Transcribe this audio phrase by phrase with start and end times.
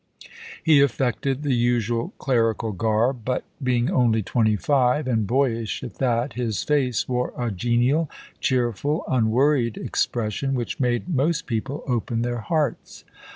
[0.63, 6.33] He affected the usual clerical garb, but being only twenty five, and boyish at that,
[6.33, 8.09] his face wore a genial,
[8.39, 13.03] cheerful, unworried expression, which made most people open their hearts.